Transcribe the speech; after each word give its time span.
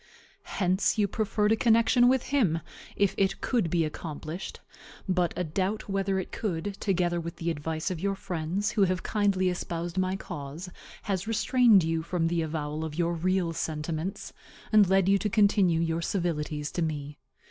Hence 0.57 0.97
you 0.97 1.07
preferred 1.07 1.51
a 1.51 1.55
connection 1.55 2.07
with 2.07 2.23
him, 2.29 2.61
if 2.95 3.13
it 3.19 3.39
could 3.39 3.69
be 3.69 3.85
accomplished; 3.85 4.59
but 5.07 5.31
a 5.37 5.43
doubt 5.43 5.87
whether 5.87 6.17
it 6.17 6.31
could, 6.31 6.73
together 6.79 7.19
with 7.19 7.35
the 7.35 7.51
advice 7.51 7.91
of 7.91 7.99
your 7.99 8.15
friends, 8.15 8.71
who 8.71 8.85
have 8.85 9.03
kindly 9.03 9.47
espoused 9.47 9.99
my 9.99 10.15
cause, 10.15 10.69
has 11.03 11.27
restrained 11.27 11.83
you 11.83 12.01
from 12.01 12.29
the 12.29 12.41
avowal 12.41 12.83
of 12.83 12.97
your 12.97 13.13
real 13.13 13.53
sentiments, 13.53 14.33
and 14.71 14.89
led 14.89 15.07
you 15.07 15.19
to 15.19 15.29
continue 15.29 15.79
your 15.79 16.01
civilities 16.01 16.71
to 16.71 16.81
me. 16.81 17.19